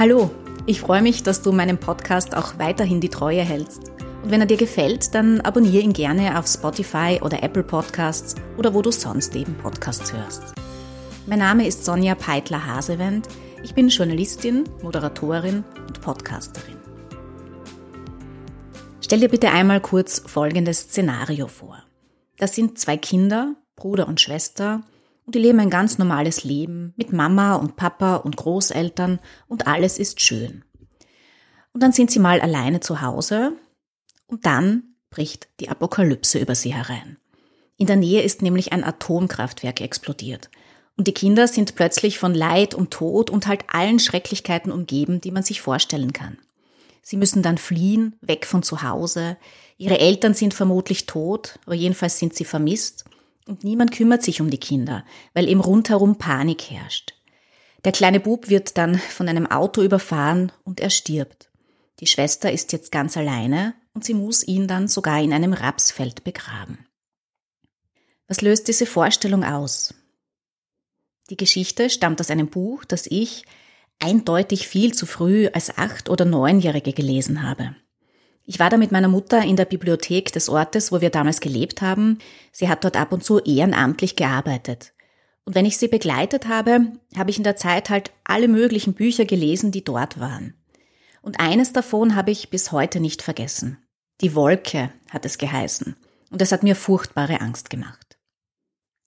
[0.00, 0.30] Hallo,
[0.64, 3.90] ich freue mich, dass du meinem Podcast auch weiterhin die Treue hältst.
[4.22, 8.72] Und wenn er dir gefällt, dann abonniere ihn gerne auf Spotify oder Apple Podcasts oder
[8.72, 10.54] wo du sonst eben Podcasts hörst.
[11.26, 13.28] Mein Name ist Sonja Peitler-Hasewend.
[13.62, 16.78] Ich bin Journalistin, Moderatorin und Podcasterin.
[19.02, 21.76] Stell dir bitte einmal kurz folgendes Szenario vor.
[22.38, 24.80] Das sind zwei Kinder, Bruder und Schwester,
[25.30, 29.96] und die leben ein ganz normales Leben mit Mama und Papa und Großeltern und alles
[29.96, 30.64] ist schön.
[31.72, 33.52] Und dann sind sie mal alleine zu Hause
[34.26, 37.16] und dann bricht die Apokalypse über sie herein.
[37.76, 40.50] In der Nähe ist nämlich ein Atomkraftwerk explodiert.
[40.96, 45.30] Und die Kinder sind plötzlich von Leid und Tod und halt allen Schrecklichkeiten umgeben, die
[45.30, 46.38] man sich vorstellen kann.
[47.02, 49.36] Sie müssen dann fliehen, weg von zu Hause.
[49.78, 53.04] Ihre Eltern sind vermutlich tot, aber jedenfalls sind sie vermisst.
[53.50, 55.04] Und niemand kümmert sich um die Kinder,
[55.34, 57.14] weil eben rundherum Panik herrscht.
[57.84, 61.50] Der kleine Bub wird dann von einem Auto überfahren und er stirbt.
[61.98, 66.22] Die Schwester ist jetzt ganz alleine und sie muss ihn dann sogar in einem Rapsfeld
[66.22, 66.86] begraben.
[68.28, 69.94] Was löst diese Vorstellung aus?
[71.28, 73.46] Die Geschichte stammt aus einem Buch, das ich
[73.98, 77.74] eindeutig viel zu früh als acht- oder neunjährige gelesen habe.
[78.44, 81.82] Ich war da mit meiner Mutter in der Bibliothek des Ortes, wo wir damals gelebt
[81.82, 82.18] haben.
[82.52, 84.92] Sie hat dort ab und zu ehrenamtlich gearbeitet.
[85.44, 89.24] Und wenn ich sie begleitet habe, habe ich in der Zeit halt alle möglichen Bücher
[89.24, 90.54] gelesen, die dort waren.
[91.22, 93.78] Und eines davon habe ich bis heute nicht vergessen.
[94.20, 95.96] Die Wolke hat es geheißen.
[96.30, 98.18] Und es hat mir furchtbare Angst gemacht.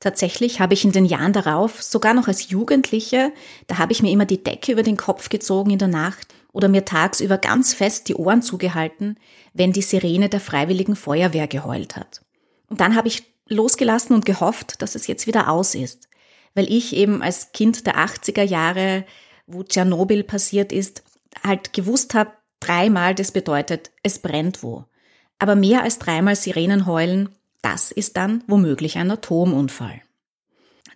[0.00, 3.32] Tatsächlich habe ich in den Jahren darauf, sogar noch als Jugendliche,
[3.68, 6.68] da habe ich mir immer die Decke über den Kopf gezogen in der Nacht oder
[6.68, 9.18] mir tagsüber ganz fest die Ohren zugehalten,
[9.54, 12.22] wenn die Sirene der freiwilligen Feuerwehr geheult hat.
[12.68, 16.08] Und dann habe ich losgelassen und gehofft, dass es jetzt wieder aus ist,
[16.54, 19.04] weil ich eben als Kind der 80er Jahre,
[19.46, 21.02] wo Tschernobyl passiert ist,
[21.42, 24.84] halt gewusst habe, dreimal das bedeutet, es brennt wo.
[25.38, 27.30] Aber mehr als dreimal Sirenen heulen,
[27.62, 30.02] das ist dann womöglich ein Atomunfall.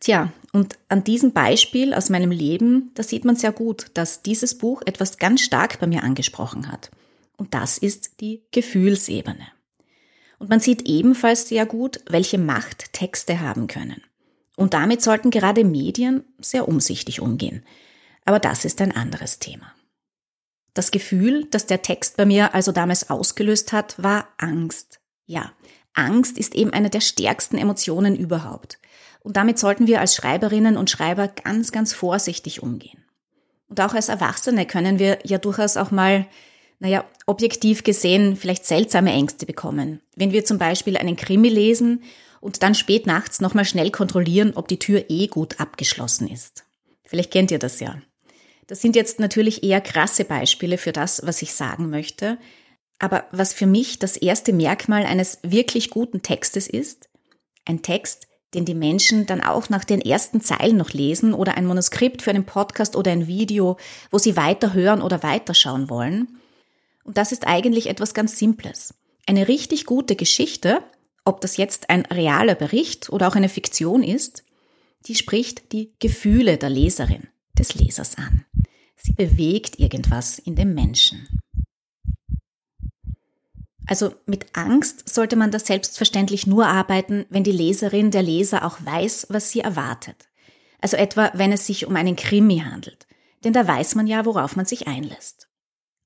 [0.00, 4.58] Tja, und an diesem Beispiel aus meinem Leben, da sieht man sehr gut, dass dieses
[4.58, 6.90] Buch etwas ganz stark bei mir angesprochen hat.
[7.38, 9.46] Und das ist die Gefühlsebene.
[10.38, 14.02] Und man sieht ebenfalls sehr gut, welche Macht Texte haben können.
[14.56, 17.64] Und damit sollten gerade Medien sehr umsichtig umgehen.
[18.26, 19.72] Aber das ist ein anderes Thema.
[20.74, 25.00] Das Gefühl, das der Text bei mir also damals ausgelöst hat, war Angst.
[25.26, 25.52] Ja,
[25.94, 28.78] Angst ist eben eine der stärksten Emotionen überhaupt.
[29.22, 33.04] Und damit sollten wir als Schreiberinnen und Schreiber ganz, ganz vorsichtig umgehen.
[33.68, 36.26] Und auch als Erwachsene können wir ja durchaus auch mal,
[36.78, 40.00] naja, objektiv gesehen vielleicht seltsame Ängste bekommen.
[40.16, 42.02] Wenn wir zum Beispiel einen Krimi lesen
[42.40, 46.64] und dann spät nachts nochmal schnell kontrollieren, ob die Tür eh gut abgeschlossen ist.
[47.04, 48.02] Vielleicht kennt ihr das ja.
[48.66, 52.38] Das sind jetzt natürlich eher krasse Beispiele für das, was ich sagen möchte.
[52.98, 57.08] Aber was für mich das erste Merkmal eines wirklich guten Textes ist,
[57.64, 61.66] ein Text, den die Menschen dann auch nach den ersten Zeilen noch lesen oder ein
[61.66, 63.78] Manuskript für einen Podcast oder ein Video,
[64.10, 66.38] wo sie weiter hören oder weiterschauen wollen.
[67.04, 68.94] Und das ist eigentlich etwas ganz Simples.
[69.26, 70.82] Eine richtig gute Geschichte,
[71.24, 74.44] ob das jetzt ein realer Bericht oder auch eine Fiktion ist,
[75.06, 78.44] die spricht die Gefühle der Leserin, des Lesers an.
[78.96, 81.41] Sie bewegt irgendwas in dem Menschen.
[83.86, 88.78] Also mit Angst sollte man da selbstverständlich nur arbeiten, wenn die Leserin, der Leser auch
[88.84, 90.28] weiß, was sie erwartet.
[90.80, 93.06] Also etwa, wenn es sich um einen Krimi handelt.
[93.44, 95.48] Denn da weiß man ja, worauf man sich einlässt.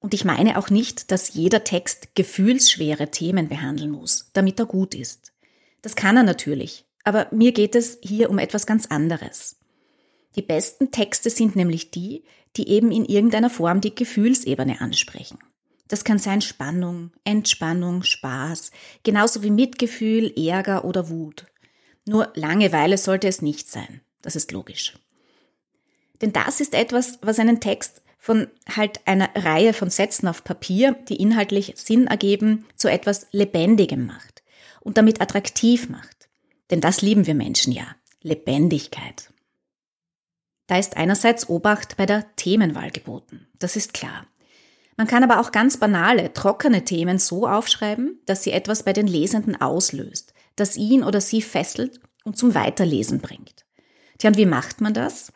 [0.00, 4.94] Und ich meine auch nicht, dass jeder Text gefühlsschwere Themen behandeln muss, damit er gut
[4.94, 5.32] ist.
[5.80, 9.56] Das kann er natürlich, aber mir geht es hier um etwas ganz anderes.
[10.34, 12.24] Die besten Texte sind nämlich die,
[12.56, 15.38] die eben in irgendeiner Form die Gefühlsebene ansprechen.
[15.92, 18.70] Das kann sein Spannung, Entspannung, Spaß,
[19.02, 21.44] genauso wie Mitgefühl, Ärger oder Wut.
[22.06, 24.00] Nur Langeweile sollte es nicht sein.
[24.22, 24.94] Das ist logisch.
[26.22, 30.96] Denn das ist etwas, was einen Text von halt einer Reihe von Sätzen auf Papier,
[31.10, 34.42] die inhaltlich Sinn ergeben, zu etwas Lebendigem macht
[34.80, 36.30] und damit attraktiv macht.
[36.70, 37.84] Denn das lieben wir Menschen ja.
[38.22, 39.30] Lebendigkeit.
[40.68, 43.46] Da ist einerseits Obacht bei der Themenwahl geboten.
[43.58, 44.26] Das ist klar.
[45.02, 49.08] Man kann aber auch ganz banale, trockene Themen so aufschreiben, dass sie etwas bei den
[49.08, 53.66] Lesenden auslöst, das ihn oder sie fesselt und zum Weiterlesen bringt.
[54.18, 55.32] Tja, und wie macht man das?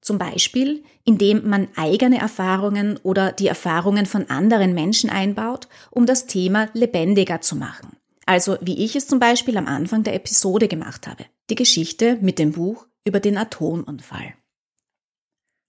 [0.00, 6.26] Zum Beispiel, indem man eigene Erfahrungen oder die Erfahrungen von anderen Menschen einbaut, um das
[6.26, 7.96] Thema lebendiger zu machen.
[8.26, 11.24] Also wie ich es zum Beispiel am Anfang der Episode gemacht habe.
[11.50, 14.34] Die Geschichte mit dem Buch über den Atomunfall.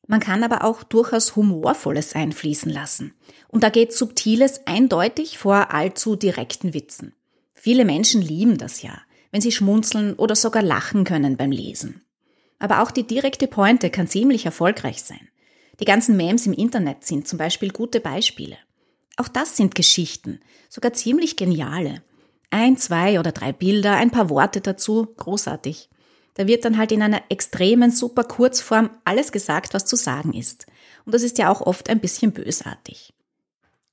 [0.09, 3.13] Man kann aber auch durchaus Humorvolles einfließen lassen.
[3.47, 7.13] Und da geht Subtiles eindeutig vor allzu direkten Witzen.
[7.53, 8.99] Viele Menschen lieben das ja,
[9.31, 12.01] wenn sie schmunzeln oder sogar lachen können beim Lesen.
[12.57, 15.29] Aber auch die direkte Pointe kann ziemlich erfolgreich sein.
[15.79, 18.57] Die ganzen Memes im Internet sind zum Beispiel gute Beispiele.
[19.15, 20.39] Auch das sind Geschichten,
[20.69, 22.01] sogar ziemlich geniale.
[22.49, 25.87] Ein, zwei oder drei Bilder, ein paar Worte dazu, großartig.
[26.39, 30.67] Da wird dann halt in einer extremen, super Kurzform alles gesagt, was zu sagen ist.
[31.03, 33.13] Und das ist ja auch oft ein bisschen bösartig.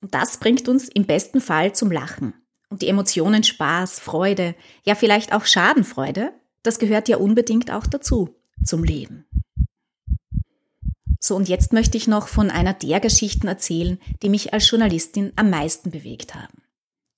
[0.00, 2.34] Und das bringt uns im besten Fall zum Lachen.
[2.68, 4.54] Und die Emotionen Spaß, Freude,
[4.84, 6.32] ja vielleicht auch Schadenfreude,
[6.62, 9.26] das gehört ja unbedingt auch dazu, zum Leben.
[11.18, 15.32] So, und jetzt möchte ich noch von einer der Geschichten erzählen, die mich als Journalistin
[15.34, 16.62] am meisten bewegt haben.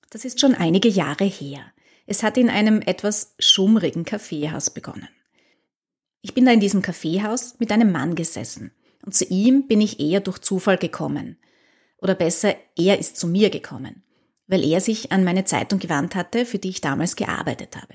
[0.09, 1.61] Das ist schon einige Jahre her.
[2.07, 5.11] Es hat in einem etwas schummrigen Kaffeehaus begonnen.
[6.21, 8.73] Ich bin da in diesem Kaffeehaus mit einem Mann gesessen
[9.05, 11.39] und zu ihm bin ich eher durch Zufall gekommen.
[12.01, 14.03] Oder besser, er ist zu mir gekommen,
[14.47, 17.95] weil er sich an meine Zeitung gewandt hatte, für die ich damals gearbeitet habe.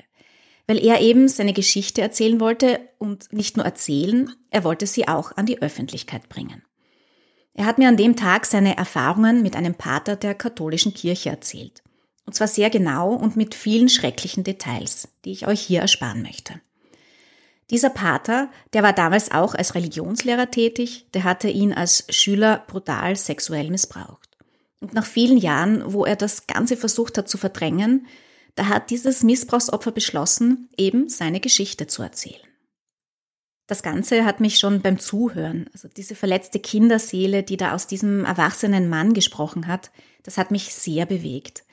[0.67, 5.35] Weil er eben seine Geschichte erzählen wollte und nicht nur erzählen, er wollte sie auch
[5.35, 6.63] an die Öffentlichkeit bringen.
[7.53, 11.83] Er hat mir an dem Tag seine Erfahrungen mit einem Pater der katholischen Kirche erzählt.
[12.25, 16.61] Und zwar sehr genau und mit vielen schrecklichen Details, die ich euch hier ersparen möchte.
[17.69, 23.15] Dieser Pater, der war damals auch als Religionslehrer tätig, der hatte ihn als Schüler brutal
[23.15, 24.37] sexuell missbraucht.
[24.79, 28.05] Und nach vielen Jahren, wo er das Ganze versucht hat zu verdrängen,
[28.55, 32.41] da hat dieses Missbrauchsopfer beschlossen, eben seine Geschichte zu erzählen.
[33.65, 38.25] Das Ganze hat mich schon beim Zuhören, also diese verletzte Kinderseele, die da aus diesem
[38.25, 39.91] erwachsenen Mann gesprochen hat,
[40.23, 41.63] das hat mich sehr bewegt.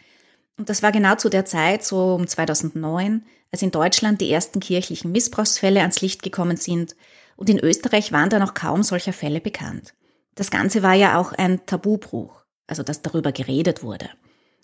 [0.61, 4.61] Und das war genau zu der Zeit, so um 2009, als in Deutschland die ersten
[4.61, 6.97] kirchlichen Missbrauchsfälle ans Licht gekommen sind
[7.37, 9.95] und in Österreich waren da noch kaum solcher Fälle bekannt.
[10.35, 14.11] Das Ganze war ja auch ein Tabubruch, also dass darüber geredet wurde.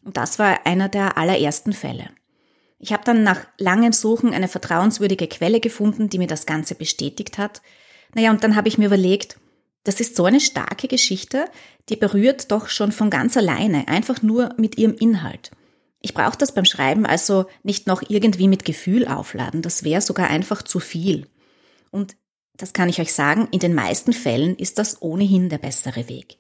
[0.05, 2.11] Und das war einer der allerersten Fälle.
[2.79, 7.39] Ich habe dann nach langem Suchen eine vertrauenswürdige Quelle gefunden, die mir das Ganze bestätigt
[7.39, 7.63] hat.
[8.15, 9.39] Naja, und dann habe ich mir überlegt,
[9.85, 11.47] das ist so eine starke Geschichte,
[11.89, 15.53] die berührt doch schon von ganz alleine, einfach nur mit ihrem Inhalt.
[16.07, 19.61] Ich brauche das beim Schreiben also nicht noch irgendwie mit Gefühl aufladen.
[19.61, 21.27] Das wäre sogar einfach zu viel.
[21.91, 22.17] Und
[22.57, 26.39] das kann ich euch sagen, in den meisten Fällen ist das ohnehin der bessere Weg.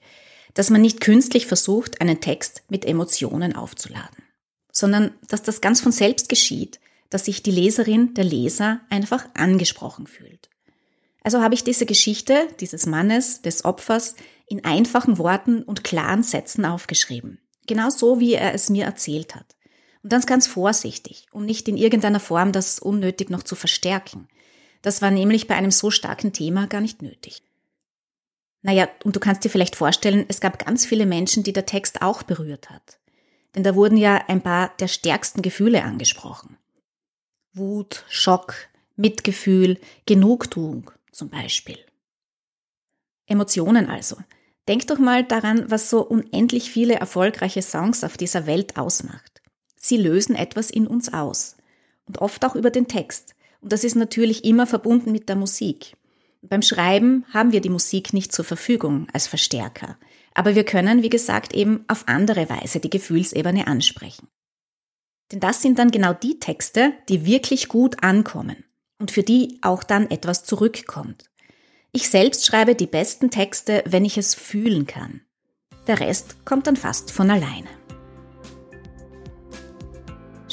[0.54, 4.22] Dass man nicht künstlich versucht, einen Text mit Emotionen aufzuladen,
[4.70, 6.78] sondern dass das ganz von selbst geschieht,
[7.10, 10.48] dass sich die Leserin, der Leser einfach angesprochen fühlt.
[11.24, 14.14] Also habe ich diese Geschichte dieses Mannes, des Opfers,
[14.46, 17.40] in einfachen Worten und klaren Sätzen aufgeschrieben.
[17.66, 19.55] Genau so, wie er es mir erzählt hat.
[20.06, 24.28] Und dann ganz vorsichtig, um nicht in irgendeiner Form das unnötig noch zu verstärken.
[24.80, 27.42] Das war nämlich bei einem so starken Thema gar nicht nötig.
[28.62, 32.02] Naja, und du kannst dir vielleicht vorstellen, es gab ganz viele Menschen, die der Text
[32.02, 33.00] auch berührt hat.
[33.56, 36.56] Denn da wurden ja ein paar der stärksten Gefühle angesprochen.
[37.52, 38.54] Wut, Schock,
[38.94, 39.76] Mitgefühl,
[40.06, 41.80] Genugtuung zum Beispiel.
[43.26, 44.18] Emotionen also.
[44.68, 49.35] Denk doch mal daran, was so unendlich viele erfolgreiche Songs auf dieser Welt ausmacht.
[49.86, 51.56] Sie lösen etwas in uns aus.
[52.06, 53.34] Und oft auch über den Text.
[53.60, 55.96] Und das ist natürlich immer verbunden mit der Musik.
[56.42, 59.96] Beim Schreiben haben wir die Musik nicht zur Verfügung als Verstärker.
[60.34, 64.28] Aber wir können, wie gesagt, eben auf andere Weise die Gefühlsebene ansprechen.
[65.32, 68.64] Denn das sind dann genau die Texte, die wirklich gut ankommen
[68.98, 71.30] und für die auch dann etwas zurückkommt.
[71.92, 75.22] Ich selbst schreibe die besten Texte, wenn ich es fühlen kann.
[75.86, 77.68] Der Rest kommt dann fast von alleine.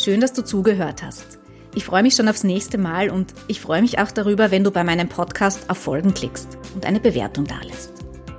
[0.04, 1.40] Schön, dass du zugehört hast.
[1.76, 4.70] Ich freue mich schon aufs nächste Mal und ich freue mich auch darüber, wenn du
[4.70, 7.94] bei meinem Podcast auf Folgen klickst und eine Bewertung dalässt.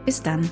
[0.04, 0.50] Bis dann.